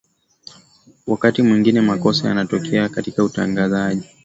wakati 1.07 1.41
mwingine 1.41 1.81
makosa 1.81 2.27
yanatokea 2.27 2.89
katika 2.89 3.23
utangazaji 3.23 4.09